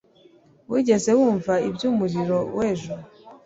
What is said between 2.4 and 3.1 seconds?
w'ejo?